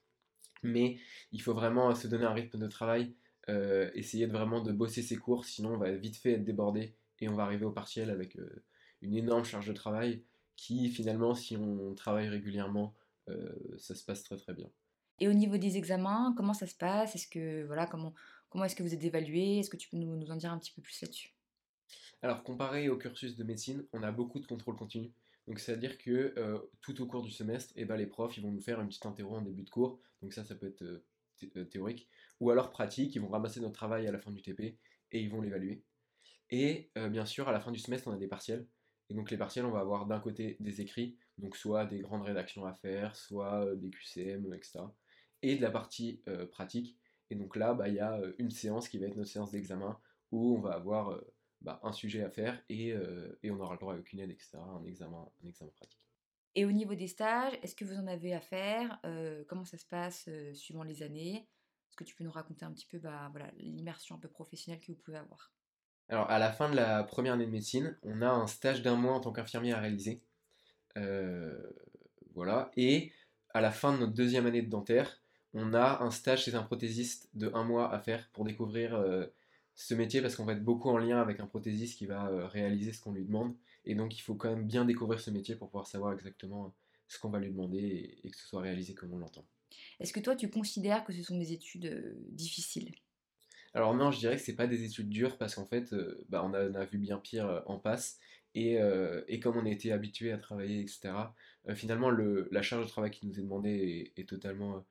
mais 0.64 0.98
il 1.32 1.42
faut 1.42 1.54
vraiment 1.54 1.92
se 1.94 2.06
donner 2.06 2.24
un 2.24 2.32
rythme 2.32 2.56
de 2.56 2.68
travail, 2.68 3.16
euh, 3.48 3.90
essayer 3.94 4.26
de 4.26 4.32
vraiment 4.32 4.60
de 4.60 4.72
bosser 4.72 5.02
ses 5.02 5.16
cours, 5.16 5.44
sinon 5.44 5.74
on 5.74 5.78
va 5.78 5.90
vite 5.92 6.16
fait 6.16 6.32
être 6.32 6.44
débordé 6.44 6.94
et 7.20 7.28
on 7.28 7.34
va 7.34 7.42
arriver 7.42 7.64
au 7.64 7.72
partiel 7.72 8.10
avec 8.10 8.36
euh, 8.36 8.64
une 9.00 9.14
énorme 9.14 9.44
charge 9.44 9.66
de 9.66 9.72
travail 9.72 10.22
qui 10.56 10.90
finalement 10.90 11.34
si 11.34 11.56
on 11.56 11.94
travaille 11.94 12.28
régulièrement 12.28 12.94
euh, 13.28 13.52
ça 13.78 13.94
se 13.94 14.04
passe 14.04 14.22
très 14.22 14.36
très 14.36 14.54
bien. 14.54 14.68
Et 15.18 15.28
au 15.28 15.32
niveau 15.32 15.56
des 15.56 15.76
examens, 15.76 16.34
comment 16.36 16.54
ça 16.54 16.66
se 16.66 16.74
passe? 16.74 17.14
Est-ce 17.14 17.28
que 17.28 17.64
voilà 17.64 17.86
comment 17.86 18.14
comment 18.48 18.64
est-ce 18.64 18.76
que 18.76 18.82
vous 18.82 18.94
êtes 18.94 19.04
évalué? 19.04 19.58
Est-ce 19.58 19.70
que 19.70 19.76
tu 19.76 19.88
peux 19.88 19.96
nous, 19.96 20.16
nous 20.16 20.30
en 20.30 20.36
dire 20.36 20.52
un 20.52 20.58
petit 20.58 20.72
peu 20.72 20.82
plus 20.82 21.00
là-dessus? 21.00 21.34
Alors 22.22 22.44
comparé 22.44 22.88
au 22.88 22.96
cursus 22.96 23.36
de 23.36 23.44
médecine, 23.44 23.84
on 23.92 24.02
a 24.02 24.12
beaucoup 24.12 24.38
de 24.38 24.46
contrôle 24.46 24.76
continu. 24.76 25.12
Donc 25.48 25.58
c'est-à-dire 25.58 25.98
que 25.98 26.32
euh, 26.36 26.58
tout 26.80 27.00
au 27.02 27.06
cours 27.06 27.22
du 27.22 27.32
semestre, 27.32 27.72
eh 27.76 27.84
ben, 27.84 27.96
les 27.96 28.06
profs 28.06 28.36
ils 28.36 28.42
vont 28.42 28.52
nous 28.52 28.60
faire 28.60 28.80
une 28.80 28.88
petite 28.88 29.06
interro 29.06 29.36
en 29.36 29.42
début 29.42 29.64
de 29.64 29.70
cours, 29.70 30.00
donc 30.22 30.32
ça 30.32 30.44
ça 30.44 30.54
peut 30.54 30.68
être 30.68 31.02
théorique, 31.70 32.08
ou 32.42 32.50
alors 32.50 32.70
pratique, 32.70 33.14
ils 33.14 33.20
vont 33.20 33.28
ramasser 33.28 33.60
notre 33.60 33.74
travail 33.74 34.06
à 34.06 34.12
la 34.12 34.18
fin 34.18 34.30
du 34.30 34.42
TP 34.42 34.76
et 35.12 35.20
ils 35.20 35.30
vont 35.30 35.40
l'évaluer. 35.40 35.82
Et 36.50 36.90
bien 36.94 37.24
sûr 37.24 37.48
à 37.48 37.52
la 37.52 37.60
fin 37.60 37.72
du 37.72 37.78
semestre 37.78 38.08
on 38.08 38.12
a 38.12 38.18
des 38.18 38.28
partiels, 38.28 38.66
et 39.08 39.14
donc 39.14 39.30
les 39.30 39.38
partiels 39.38 39.64
on 39.64 39.70
va 39.70 39.80
avoir 39.80 40.06
d'un 40.06 40.20
côté 40.20 40.56
des 40.60 40.82
écrits, 40.82 41.16
donc 41.38 41.56
soit 41.56 41.86
des 41.86 42.00
grandes 42.00 42.22
rédactions 42.22 42.66
à 42.66 42.74
faire, 42.74 43.16
soit 43.16 43.74
des 43.76 43.88
QCM, 43.88 44.52
etc. 44.52 44.80
Et 45.40 45.56
de 45.56 45.62
la 45.62 45.70
partie 45.70 46.22
pratique, 46.50 46.98
et 47.30 47.36
donc 47.36 47.56
là 47.56 47.72
bah, 47.72 47.88
il 47.88 47.94
y 47.94 48.00
a 48.00 48.20
une 48.38 48.50
séance 48.50 48.90
qui 48.90 48.98
va 48.98 49.06
être 49.06 49.16
notre 49.16 49.30
séance 49.30 49.52
d'examen, 49.52 49.98
où 50.30 50.56
on 50.56 50.60
va 50.60 50.72
avoir 50.72 51.18
bah, 51.62 51.78
un 51.84 51.92
sujet 51.92 52.24
à 52.24 52.30
faire 52.30 52.60
euh, 52.70 53.36
et, 53.42 53.50
on 53.50 53.60
aura 53.60 53.74
le 53.74 53.78
droit 53.78 53.94
à 53.94 53.96
aucune 53.96 54.18
aide, 54.18 54.30
etc., 54.30 54.58
un 54.58 54.84
examen, 54.84 55.28
un 55.42 55.46
examen 55.46 55.70
pratique. 55.76 56.08
Et 56.54 56.64
au 56.64 56.72
niveau 56.72 56.94
des 56.94 57.06
stages, 57.06 57.56
est-ce 57.62 57.76
que 57.76 57.84
vous 57.84 57.96
en 57.96 58.06
avez 58.08 58.34
à 58.34 58.40
faire? 58.40 58.98
Euh, 59.06 59.44
Comment 59.46 59.64
ça 59.64 59.78
se 59.78 59.86
passe 59.86 60.26
euh, 60.28 60.52
suivant 60.54 60.82
les 60.82 61.02
années? 61.02 61.48
Est-ce 61.92 61.96
que 61.96 62.04
tu 62.04 62.14
peux 62.14 62.24
nous 62.24 62.30
raconter 62.30 62.64
un 62.64 62.72
petit 62.72 62.86
peu 62.86 62.98
bah, 62.98 63.28
voilà, 63.30 63.50
l'immersion 63.58 64.16
un 64.16 64.18
peu 64.18 64.28
professionnelle 64.28 64.80
que 64.80 64.92
vous 64.92 64.98
pouvez 64.98 65.18
avoir? 65.18 65.52
Alors, 66.08 66.30
à 66.30 66.38
la 66.38 66.50
fin 66.50 66.70
de 66.70 66.76
la 66.76 67.04
première 67.04 67.34
année 67.34 67.46
de 67.46 67.50
médecine, 67.50 67.96
on 68.02 68.22
a 68.22 68.28
un 68.28 68.46
stage 68.46 68.82
d'un 68.82 68.96
mois 68.96 69.14
en 69.14 69.20
tant 69.20 69.32
qu'infirmier 69.32 69.72
à 69.72 69.80
réaliser. 69.80 70.22
voilà. 72.34 72.70
Et 72.76 73.12
à 73.50 73.60
la 73.60 73.70
fin 73.70 73.92
de 73.92 73.98
notre 73.98 74.14
deuxième 74.14 74.46
année 74.46 74.62
de 74.62 74.70
dentaire, 74.70 75.20
on 75.54 75.74
a 75.74 76.02
un 76.02 76.10
stage 76.10 76.44
chez 76.44 76.54
un 76.54 76.62
prothésiste 76.62 77.28
de 77.34 77.50
un 77.54 77.64
mois 77.64 77.92
à 77.92 78.00
faire 78.00 78.28
pour 78.32 78.44
découvrir 78.44 78.98
ce 79.74 79.94
métier 79.94 80.20
parce 80.20 80.36
qu'on 80.36 80.44
va 80.44 80.52
être 80.52 80.64
beaucoup 80.64 80.90
en 80.90 80.98
lien 80.98 81.20
avec 81.20 81.40
un 81.40 81.46
prothésiste 81.46 81.98
qui 81.98 82.06
va 82.06 82.28
euh, 82.28 82.46
réaliser 82.46 82.92
ce 82.92 83.00
qu'on 83.00 83.12
lui 83.12 83.24
demande. 83.24 83.54
Et 83.84 83.94
donc 83.94 84.16
il 84.16 84.20
faut 84.20 84.34
quand 84.34 84.50
même 84.50 84.66
bien 84.66 84.84
découvrir 84.84 85.20
ce 85.20 85.30
métier 85.30 85.56
pour 85.56 85.68
pouvoir 85.68 85.86
savoir 85.86 86.12
exactement 86.12 86.66
euh, 86.66 86.68
ce 87.08 87.18
qu'on 87.18 87.30
va 87.30 87.38
lui 87.38 87.50
demander 87.50 88.18
et, 88.22 88.30
que 88.30 88.36
ce 88.36 88.46
soit 88.46 88.60
réalisé 88.60 88.94
comme 88.94 89.12
on 89.12 89.18
l'entend. 89.18 89.44
Est-ce 90.00 90.12
que 90.12 90.20
toi 90.20 90.36
tu 90.36 90.50
considères 90.50 91.04
que 91.04 91.12
ce 91.12 91.22
sont 91.22 91.38
des 91.38 91.52
études 91.52 92.16
difficiles? 92.30 92.94
Alors 93.74 93.94
non, 93.94 94.10
je 94.10 94.18
dirais 94.18 94.36
que 94.36 94.42
c'est 94.42 94.56
pas 94.56 94.66
des 94.66 94.84
études 94.84 95.08
dures 95.08 95.38
parce 95.38 95.54
qu'en 95.54 95.66
fait, 95.66 95.94
bah, 96.28 96.42
on, 96.44 96.52
a, 96.52 96.84
vu 96.84 96.98
bien 96.98 97.18
pire 97.18 97.62
en 97.66 97.78
passe. 97.78 98.18
Et, 98.54 98.78
comme 99.42 99.56
on 99.56 99.64
a 99.64 99.70
été 99.70 99.92
habitué 99.92 100.30
à 100.30 100.38
travailler, 100.38 100.80
etc., 100.80 101.14
finalement 101.74 102.10
la 102.10 102.62
charge 102.62 102.84
de 102.84 102.90
travail 102.90 103.10
qui 103.10 103.26
nous 103.26 103.38
est 103.38 103.42
demandée 103.42 104.12
est, 104.16 104.28
totalement, 104.28 104.84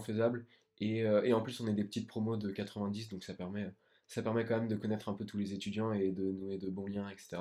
faisable. 0.00 0.46
Et, 0.80 1.04
en 1.06 1.42
plus, 1.42 1.60
on 1.60 1.66
est 1.66 1.74
des 1.74 1.84
petites 1.84 2.06
promos 2.06 2.36
de 2.36 2.50
90, 2.50 3.08
donc 3.08 3.24
ça 3.24 3.34
permet 3.34 3.70
ça 4.06 4.22
permet 4.22 4.44
quand 4.44 4.58
même 4.58 4.68
de 4.68 4.76
connaître 4.76 5.08
un 5.08 5.14
peu 5.14 5.24
tous 5.24 5.38
les 5.38 5.54
étudiants 5.54 5.92
et 5.92 6.12
de 6.12 6.30
nouer 6.30 6.58
de 6.58 6.68
bons 6.68 6.86
liens, 6.86 7.08
etc. 7.08 7.38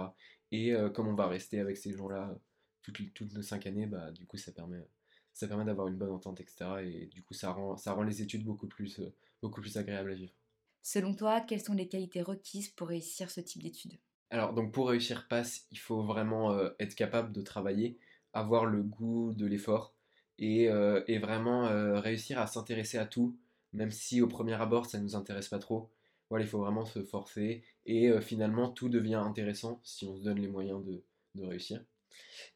Et 0.52 0.74
comme 0.94 1.08
on 1.08 1.14
va 1.14 1.28
rester 1.28 1.60
avec 1.60 1.78
ces 1.78 1.94
gens-là 1.94 2.36
toutes, 2.84 3.14
toutes, 3.14 3.34
nos 3.34 3.42
cinq 3.42 3.66
années, 3.66 3.88
bah, 3.88 4.12
du 4.12 4.26
coup, 4.26 4.38
ça 4.38 4.52
permet, 4.52 4.86
ça 5.34 5.48
permet 5.48 5.66
d'avoir 5.66 5.88
une 5.88 5.96
bonne 5.96 6.12
entente, 6.12 6.40
etc. 6.42 6.66
Et 6.84 7.06
du 7.08 7.24
coup, 7.24 7.34
ça 7.34 7.52
rend, 7.52 7.78
ça 7.78 7.94
rend 7.94 8.04
les 8.04 8.22
études 8.22 8.44
beaucoup 8.44 8.68
plus, 8.68 9.00
euh, 9.00 9.14
beaucoup 9.42 9.62
plus 9.62 9.78
agréables 9.78 10.12
à 10.12 10.16
vivre. 10.16 10.34
Selon 10.82 11.16
toi, 11.16 11.42
quelles 11.42 11.62
sont 11.62 11.74
les 11.74 11.88
qualités 11.88 12.22
requises 12.22 12.70
pour 12.70 12.90
réussir 12.90 13.32
ce 13.32 13.42
type 13.42 13.64
d'études? 13.64 13.98
Alors, 14.30 14.54
donc 14.54 14.74
pour 14.74 14.90
réussir 14.90 15.28
PASS, 15.28 15.68
il 15.72 15.80
faut 15.80 16.04
vraiment 16.04 16.52
euh, 16.52 16.70
être 16.80 16.96
capable 16.96 17.32
de 17.32 17.42
travailler, 17.42 17.98
avoir 18.34 18.66
le 18.66 18.82
goût 18.82 19.34
de 19.34 19.46
l'effort 19.46 19.94
et, 20.40 20.64
et, 20.64 21.20
vraiment 21.20 21.70
réussir 22.02 22.40
à 22.40 22.48
s'intéresser 22.48 22.98
à 22.98 23.06
tout, 23.06 23.38
même 23.72 23.92
si 23.92 24.20
au 24.20 24.28
premier 24.28 24.56
abord, 24.56 24.88
ça 24.88 24.98
ne 24.98 25.04
nous 25.04 25.16
intéresse 25.16 25.48
pas 25.48 25.60
trop 25.60 25.92
il 26.40 26.48
faut 26.48 26.60
vraiment 26.60 26.86
se 26.86 27.04
forcer 27.04 27.64
et 27.86 28.10
euh, 28.10 28.22
finalement 28.22 28.70
tout 28.70 28.90
devient 28.90 29.16
intéressant 29.16 29.80
si 29.84 30.06
on 30.06 30.16
se 30.16 30.24
donne 30.24 30.40
les 30.40 30.48
moyens 30.48 30.84
de, 30.84 31.04
réussir. 31.44 31.84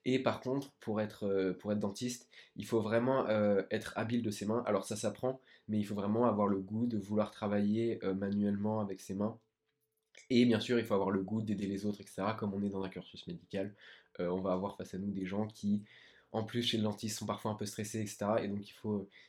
Et 0.06 0.20
par 0.20 0.42
contre, 0.42 0.72
pour 0.80 1.02
être, 1.02 1.26
euh, 1.26 1.54
pour 1.54 1.72
être 1.72 1.80
dentiste, 1.80 2.30
il 2.56 2.66
faut 2.66 2.82
vraiment 2.82 3.28
euh, 3.28 3.64
être 3.72 3.94
habile 3.98 4.22
de 4.22 4.32
ses 4.32 4.46
mains. 4.46 4.64
Alors 4.66 4.86
ça 4.86 4.96
s'apprend, 4.96 5.42
mais 5.68 5.78
il 5.80 5.84
faut 5.84 5.96
vraiment 5.96 6.26
avoir 6.26 6.48
le 6.48 6.60
goût 6.60 6.86
de 6.86 6.98
vouloir 6.98 7.32
travailler 7.32 8.00
manuellement 8.16 8.80
avec 8.80 9.02
ses 9.02 9.14
mains. 9.14 9.38
Et 10.30 10.46
bien 10.46 10.60
sûr, 10.60 10.80
il 10.80 10.86
faut 10.86 10.94
avoir 10.94 11.12
le 11.12 11.22
goût 11.24 11.42
d'aider 11.42 11.68
les 11.68 11.86
autres, 11.86 12.02
etc. 12.02 12.24
Comme 12.38 12.54
on 12.54 12.64
est 12.64 12.70
dans 12.70 12.84
un 12.84 12.90
cursus 12.90 13.28
médical, 13.28 13.76
on 14.20 14.40
va 14.40 14.54
avoir 14.54 14.78
face 14.78 14.94
à 14.94 14.98
nous 14.98 15.12
des 15.12 15.26
gens 15.26 15.46
qui 15.48 15.84
en 16.32 16.44
plus, 16.44 16.62
chez 16.62 16.78
le 16.78 16.84
dentiste, 16.84 17.18
sont 17.20 17.26
parfois 17.26 17.52
un 17.52 17.56
peu 17.56 17.66
stressés, 17.66 18.02
etc. 18.02 18.26
Et 18.42 18.48
donc, 18.48 18.68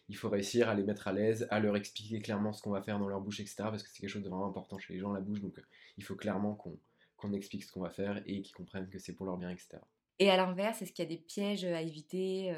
il 0.09 0.17
faut 0.17 0.29
réussir 0.29 0.69
à 0.69 0.75
les 0.75 0.83
mettre 0.83 1.09
à 1.09 1.13
l'aise, 1.13 1.47
à 1.51 1.61
leur 1.61 1.77
expliquer 1.77 2.21
clairement 2.21 2.53
ce 2.53 2.61
qu'on 2.61 2.71
va 2.71 2.83
faire 2.83 2.99
dans 2.99 3.09
leur 3.09 3.21
bouche, 3.21 3.41
etc. 3.41 3.57
Parce 3.59 3.83
que 3.83 3.89
c'est 3.89 4.01
quelque 4.01 4.11
chose 4.11 4.23
de 4.23 4.29
vraiment 4.29 4.47
important 4.47 4.79
chez 4.79 4.95
les 4.95 4.99
gens, 4.99 5.13
la 5.13 5.21
bouche. 5.21 5.41
Donc, 5.41 5.61
il 5.97 6.05
faut 6.05 6.17
clairement 6.17 6.55
qu'on 6.55 7.33
explique 7.33 7.65
ce 7.65 7.73
qu'on 7.73 7.81
va 7.81 7.91
faire 7.91 8.23
et 8.27 8.43
qu'ils 8.43 8.55
comprennent 8.55 8.89
que 8.89 8.99
c'est 8.99 9.13
pour 9.13 9.27
leur 9.27 9.37
bien, 9.37 9.51
etc. 9.51 9.79
Et 10.19 10.31
à 10.31 10.37
l'inverse, 10.37 10.83
est-ce 10.83 10.93
qu'il 10.93 11.05
y 11.05 11.07
a 11.07 11.11
des 11.11 11.23
pièges 11.23 11.65
à 11.65 11.81
éviter 11.83 12.53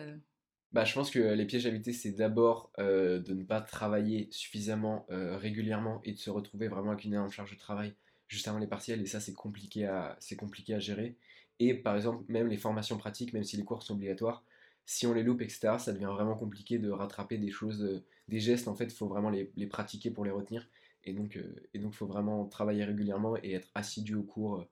bah, 0.73 0.85
je 0.85 0.95
pense 0.95 1.11
que 1.11 1.19
les 1.19 1.47
pièges 1.47 1.67
à 1.67 1.69
éviter, 1.69 1.93
c'est 1.93 2.13
d'abord 2.13 2.71
de 2.79 3.35
ne 3.35 3.43
pas 3.43 3.61
travailler 3.61 4.29
suffisamment 4.31 5.05
régulièrement 5.09 6.01
et 6.05 6.13
de 6.13 6.19
se 6.19 6.31
retrouver 6.31 6.69
vraiment 6.69 6.93
avec 6.93 7.05
une 7.05 7.13
énorme 7.13 7.33
charge 7.33 7.51
de 7.51 7.59
travail 7.59 7.93
juste 8.31 8.47
avant 8.47 8.59
les 8.59 8.69
partiels. 8.69 9.03
Et 9.03 9.07
ça, 9.07 9.21
c'est 9.21 9.35
compliqué, 9.35 9.87
à, 9.87 10.17
compliqué 10.39 10.75
à 10.75 10.79
gérer. 10.79 11.17
Et 11.59 11.75
par 11.75 11.97
exemple, 11.97 12.25
même 12.29 12.47
les 12.47 12.57
formations 12.57 12.97
pratiques, 12.97 13.35
même 13.35 13.45
si 13.45 13.57
les 13.57 13.65
cours 13.65 13.83
sont 13.83 13.95
obligatoires, 13.95 14.45
si 14.87 15.07
on 15.07 15.13
les 15.13 15.23
loupe, 15.23 15.43
etc., 15.43 15.79
ça 15.79 15.93
devient 15.93 16.11
vraiment 16.13 16.37
compliqué 16.37 16.79
de 16.79 16.91
rattraper 16.91 17.37
des 17.37 17.51
choses, 17.51 18.03
des 18.29 18.41
gestes, 18.41 18.69
en 18.69 18.75
fait, 18.75 18.85
il 18.85 18.95
faut 18.95 19.09
vraiment 19.09 19.31
les, 19.31 19.67
pratiquer 19.67 20.11
pour 20.11 20.25
les 20.25 20.31
retenir. 20.31 20.69
Et 21.05 21.13
donc, 21.13 21.39
il 21.75 21.93
faut 21.93 22.07
vraiment 22.07 22.47
travailler 22.47 22.85
régulièrement 22.85 23.37
et 23.43 23.53
être 23.53 23.69
assidu 23.75 24.15
au 24.15 24.23
cours, 24.23 24.65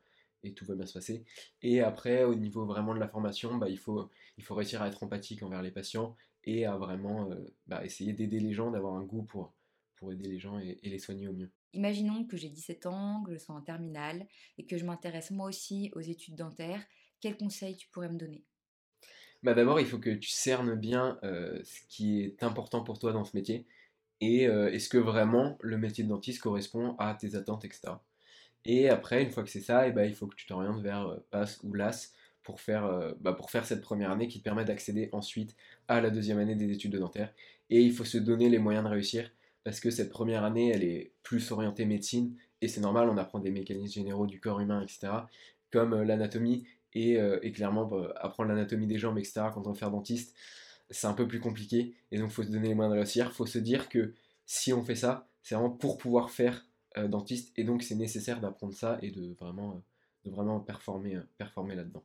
et 0.44 0.54
tout 0.54 0.64
va 0.64 0.74
bien 0.74 0.86
se 0.86 0.94
passer. 0.94 1.24
Et 1.62 1.80
après, 1.80 2.24
au 2.24 2.34
niveau 2.34 2.64
vraiment 2.64 2.94
de 2.94 3.00
la 3.00 3.08
formation, 3.08 3.56
bah, 3.56 3.68
il, 3.68 3.78
faut, 3.78 4.10
il 4.36 4.44
faut 4.44 4.54
réussir 4.54 4.82
à 4.82 4.88
être 4.88 5.02
empathique 5.02 5.42
envers 5.42 5.62
les 5.62 5.70
patients 5.70 6.16
et 6.44 6.64
à 6.64 6.76
vraiment 6.76 7.30
bah, 7.66 7.84
essayer 7.84 8.12
d'aider 8.12 8.40
les 8.40 8.52
gens, 8.52 8.70
d'avoir 8.70 8.94
un 8.94 9.04
goût 9.04 9.22
pour, 9.22 9.52
pour 9.96 10.12
aider 10.12 10.28
les 10.28 10.38
gens 10.38 10.58
et 10.58 10.78
les 10.82 10.98
soigner 10.98 11.28
au 11.28 11.32
mieux. 11.32 11.50
Imaginons 11.74 12.24
que 12.24 12.36
j'ai 12.36 12.48
17 12.48 12.86
ans, 12.86 13.22
que 13.24 13.32
je 13.32 13.38
sois 13.38 13.54
en 13.54 13.60
terminale 13.60 14.26
et 14.56 14.64
que 14.64 14.78
je 14.78 14.84
m'intéresse 14.84 15.30
moi 15.30 15.48
aussi 15.48 15.90
aux 15.94 16.00
études 16.00 16.36
dentaires. 16.36 16.84
Quels 17.20 17.36
conseils 17.36 17.76
tu 17.76 17.88
pourrais 17.88 18.08
me 18.08 18.16
donner? 18.16 18.44
Bah 19.42 19.54
D'abord, 19.54 19.78
il 19.78 19.86
faut 19.86 19.98
que 19.98 20.10
tu 20.10 20.30
cernes 20.30 20.74
bien 20.74 21.18
euh, 21.22 21.60
ce 21.62 21.80
qui 21.88 22.22
est 22.22 22.42
important 22.42 22.82
pour 22.82 22.98
toi 22.98 23.12
dans 23.12 23.24
ce 23.24 23.36
métier 23.36 23.66
et 24.20 24.48
euh, 24.48 24.72
est-ce 24.72 24.88
que 24.88 24.98
vraiment 24.98 25.58
le 25.60 25.78
métier 25.78 26.02
de 26.02 26.08
dentiste 26.08 26.40
correspond 26.40 26.96
à 26.98 27.14
tes 27.14 27.36
attentes, 27.36 27.64
etc. 27.64 27.92
Et 28.64 28.88
après, 28.88 29.22
une 29.22 29.30
fois 29.30 29.42
que 29.42 29.50
c'est 29.50 29.60
ça, 29.60 29.86
et 29.86 29.90
eh 29.90 29.92
ben, 29.92 30.04
il 30.04 30.14
faut 30.14 30.26
que 30.26 30.34
tu 30.36 30.46
t'orientes 30.46 30.82
vers 30.82 31.18
PASS 31.30 31.60
ou 31.62 31.74
LAS 31.74 32.12
pour 32.42 32.60
faire, 32.60 33.14
bah, 33.20 33.32
pour 33.32 33.50
faire 33.50 33.64
cette 33.64 33.80
première 33.80 34.10
année 34.10 34.28
qui 34.28 34.38
te 34.38 34.44
permet 34.44 34.64
d'accéder 34.64 35.08
ensuite 35.12 35.56
à 35.86 36.00
la 36.00 36.10
deuxième 36.10 36.38
année 36.38 36.54
des 36.54 36.70
études 36.70 36.92
de 36.92 36.98
dentaire. 36.98 37.32
Et 37.70 37.82
il 37.82 37.92
faut 37.92 38.04
se 38.04 38.18
donner 38.18 38.48
les 38.48 38.58
moyens 38.58 38.84
de 38.84 38.90
réussir 38.90 39.30
parce 39.64 39.80
que 39.80 39.90
cette 39.90 40.10
première 40.10 40.44
année, 40.44 40.70
elle 40.70 40.84
est 40.84 41.12
plus 41.22 41.50
orientée 41.50 41.84
médecine 41.84 42.34
et 42.60 42.68
c'est 42.68 42.80
normal, 42.80 43.08
on 43.08 43.16
apprend 43.16 43.38
des 43.38 43.50
mécanismes 43.50 43.94
généraux 43.94 44.26
du 44.26 44.40
corps 44.40 44.60
humain, 44.60 44.82
etc., 44.82 45.08
comme 45.70 46.02
l'anatomie, 46.02 46.66
euh, 46.96 47.38
et, 47.42 47.52
clairement, 47.52 47.84
bah, 47.84 48.12
apprendre 48.16 48.50
l'anatomie 48.50 48.86
des 48.86 48.98
jambes, 48.98 49.18
etc., 49.18 49.42
quand 49.52 49.66
on 49.66 49.72
veut 49.72 49.78
faire 49.78 49.90
dentiste, 49.90 50.34
c'est 50.90 51.06
un 51.06 51.12
peu 51.12 51.28
plus 51.28 51.40
compliqué. 51.40 51.94
Et 52.10 52.18
donc, 52.18 52.30
il 52.30 52.34
faut 52.34 52.42
se 52.42 52.50
donner 52.50 52.68
les 52.68 52.74
moyens 52.74 52.94
de 52.94 52.98
réussir. 52.98 53.28
Il 53.30 53.34
faut 53.34 53.46
se 53.46 53.58
dire 53.58 53.88
que 53.88 54.14
si 54.46 54.72
on 54.72 54.82
fait 54.82 54.94
ça, 54.94 55.28
c'est 55.42 55.54
vraiment 55.54 55.70
pour 55.70 55.98
pouvoir 55.98 56.30
faire 56.30 56.54
euh, 56.54 56.67
dentiste. 57.06 57.52
Et 57.56 57.64
donc, 57.64 57.82
c'est 57.82 57.94
nécessaire 57.94 58.40
d'apprendre 58.40 58.74
ça 58.74 58.98
et 59.02 59.10
de 59.10 59.34
vraiment, 59.34 59.72
euh, 59.72 59.80
de 60.24 60.30
vraiment 60.30 60.58
performer, 60.60 61.20
performer 61.36 61.74
là-dedans. 61.74 62.02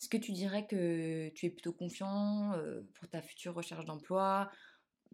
Est-ce 0.00 0.08
que 0.08 0.16
tu 0.16 0.32
dirais 0.32 0.66
que 0.66 1.30
tu 1.30 1.46
es 1.46 1.50
plutôt 1.50 1.72
confiant 1.72 2.52
pour 2.94 3.08
ta 3.08 3.22
future 3.22 3.54
recherche 3.54 3.86
d'emploi 3.86 4.50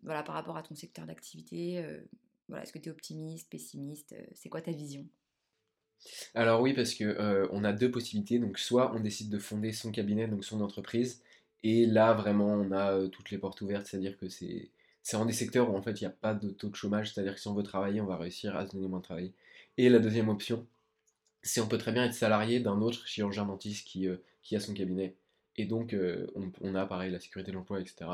voilà, 0.02 0.22
par 0.22 0.34
rapport 0.34 0.56
à 0.56 0.62
ton 0.62 0.74
secteur 0.74 1.06
d'activité 1.06 1.84
voilà, 2.48 2.64
Est-ce 2.64 2.72
que 2.72 2.78
tu 2.78 2.88
es 2.88 2.92
optimiste, 2.92 3.48
pessimiste 3.50 4.16
C'est 4.34 4.48
quoi 4.48 4.62
ta 4.62 4.72
vision? 4.72 5.06
Alors 6.34 6.60
oui, 6.60 6.72
parce 6.74 6.94
que 6.94 7.04
euh, 7.04 7.46
on 7.52 7.64
a 7.64 7.72
deux 7.72 7.90
possibilités. 7.90 8.38
Donc 8.38 8.58
soit 8.58 8.94
on 8.94 9.00
décide 9.00 9.30
de 9.30 9.38
fonder 9.38 9.72
son 9.72 9.90
cabinet, 9.90 10.28
donc 10.28 10.44
son 10.44 10.60
entreprise, 10.60 11.22
et 11.62 11.86
là 11.86 12.14
vraiment 12.14 12.48
on 12.48 12.72
a 12.72 12.92
euh, 12.92 13.08
toutes 13.08 13.30
les 13.30 13.38
portes 13.38 13.60
ouvertes, 13.60 13.86
c'est-à-dire 13.86 14.16
que 14.16 14.28
c'est 14.28 14.70
c'est 15.02 15.16
en 15.16 15.24
des 15.24 15.32
secteurs 15.32 15.70
où 15.70 15.76
en 15.76 15.82
fait 15.82 16.00
il 16.00 16.04
n'y 16.04 16.08
a 16.08 16.10
pas 16.10 16.34
de 16.34 16.50
taux 16.50 16.68
de 16.68 16.76
chômage, 16.76 17.12
c'est-à-dire 17.12 17.34
que 17.34 17.40
si 17.40 17.48
on 17.48 17.54
veut 17.54 17.62
travailler, 17.62 18.00
on 18.00 18.06
va 18.06 18.16
réussir 18.16 18.56
à 18.56 18.66
se 18.66 18.72
donner 18.72 18.88
moins 18.88 18.98
de 18.98 19.04
travail. 19.04 19.32
Et 19.76 19.88
la 19.88 19.98
deuxième 19.98 20.28
option, 20.28 20.66
c'est 21.42 21.60
on 21.60 21.68
peut 21.68 21.78
très 21.78 21.92
bien 21.92 22.04
être 22.04 22.14
salarié 22.14 22.60
d'un 22.60 22.80
autre 22.80 23.06
chirurgien 23.06 23.46
dentiste 23.46 23.86
qui, 23.86 24.08
euh, 24.08 24.16
qui 24.42 24.56
a 24.56 24.60
son 24.60 24.74
cabinet. 24.74 25.16
Et 25.56 25.66
donc 25.66 25.96
on, 26.34 26.52
on, 26.60 26.74
a 26.74 26.86
pareil 26.86 27.10
la 27.10 27.20
sécurité 27.20 27.50
de 27.50 27.56
l'emploi, 27.56 27.80
etc. 27.80 28.06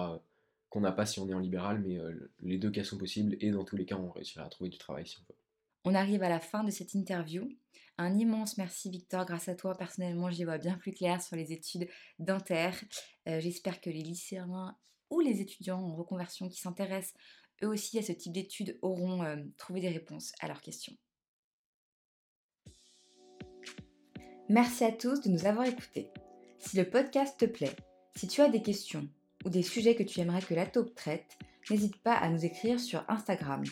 qu'on 0.69 0.81
n'a 0.81 0.93
pas 0.93 1.07
si 1.07 1.21
on 1.21 1.28
est 1.28 1.35
en 1.35 1.38
libéral, 1.38 1.81
mais 1.81 1.99
les 2.43 2.59
deux 2.59 2.71
cas 2.71 2.83
sont 2.83 2.99
possibles 2.99 3.37
et 3.40 3.50
dans 3.50 3.64
tous 3.64 3.76
les 3.76 3.85
cas 3.85 3.97
on 3.97 4.11
réussira 4.11 4.45
à 4.45 4.49
trouver 4.49 4.71
du 4.71 4.78
travail 4.78 5.07
si 5.07 5.16
on 5.21 5.25
peut. 5.25 5.38
On 5.85 5.95
arrive 5.95 6.25
à 6.25 6.28
la 6.28 6.40
fin 6.40 6.64
de 6.64 6.71
cette 6.71 6.95
interview. 6.95 7.49
Un 7.99 8.19
immense 8.19 8.59
merci 8.59 8.90
Victor, 8.90 9.25
grâce 9.25 9.49
à 9.49 9.55
toi 9.55 9.76
personnellement 9.76 10.31
j'y 10.31 10.45
vois 10.45 10.59
bien 10.59 10.76
plus 10.76 10.93
clair 10.93 11.23
sur 11.23 11.37
les 11.37 11.52
études 11.52 11.88
dentaires. 12.19 12.83
Euh, 13.28 13.38
j'espère 13.40 13.81
que 13.81 13.90
les 13.90 14.02
lycéens 14.02 14.76
ou 15.10 15.20
les 15.20 15.40
étudiants 15.40 15.80
en 15.80 15.94
reconversion 15.94 16.48
qui 16.48 16.60
s'intéressent 16.60 17.14
eux 17.62 17.68
aussi 17.68 17.98
à 17.98 18.02
ce 18.02 18.12
type 18.12 18.32
d'études 18.32 18.78
auront 18.82 19.22
euh, 19.22 19.36
trouvé 19.56 19.80
des 19.80 19.88
réponses 19.88 20.32
à 20.40 20.48
leurs 20.48 20.60
questions. 20.60 20.96
Merci 24.48 24.84
à 24.84 24.92
tous 24.92 25.22
de 25.22 25.30
nous 25.30 25.46
avoir 25.46 25.66
écoutés. 25.66 26.08
Si 26.58 26.76
le 26.76 26.88
podcast 26.88 27.38
te 27.38 27.46
plaît, 27.46 27.75
si 28.14 28.28
tu 28.28 28.40
as 28.40 28.48
des 28.48 28.62
questions 28.62 29.08
ou 29.44 29.50
des 29.50 29.62
sujets 29.62 29.96
que 29.96 30.02
tu 30.02 30.20
aimerais 30.20 30.42
que 30.42 30.54
la 30.54 30.66
taupe 30.66 30.94
traite, 30.94 31.36
n'hésite 31.70 31.96
pas 31.96 32.14
à 32.14 32.28
nous 32.28 32.44
écrire 32.44 32.78
sur 32.78 33.04
Instagram, 33.08 33.64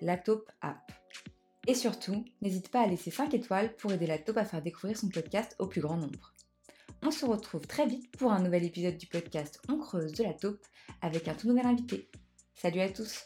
lataupeapp. 0.00 0.92
Et 1.66 1.74
surtout, 1.74 2.24
n'hésite 2.42 2.68
pas 2.70 2.82
à 2.82 2.86
laisser 2.86 3.10
5 3.10 3.32
étoiles 3.34 3.74
pour 3.76 3.92
aider 3.92 4.06
la 4.06 4.18
taupe 4.18 4.36
à 4.36 4.44
faire 4.44 4.62
découvrir 4.62 4.98
son 4.98 5.08
podcast 5.08 5.54
au 5.58 5.66
plus 5.66 5.80
grand 5.80 5.96
nombre. 5.96 6.33
On 7.06 7.10
se 7.10 7.26
retrouve 7.26 7.66
très 7.66 7.86
vite 7.86 8.10
pour 8.16 8.32
un 8.32 8.40
nouvel 8.40 8.64
épisode 8.64 8.96
du 8.96 9.06
podcast 9.06 9.60
On 9.68 9.76
creuse 9.76 10.12
de 10.12 10.24
la 10.24 10.32
taupe 10.32 10.64
avec 11.02 11.28
un 11.28 11.34
tout 11.34 11.46
nouvel 11.46 11.66
invité. 11.66 12.08
Salut 12.54 12.80
à 12.80 12.88
tous 12.88 13.24